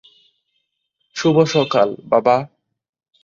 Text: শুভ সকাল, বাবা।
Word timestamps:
শুভ 1.15 1.37
সকাল, 1.47 1.89
বাবা। 2.05 2.35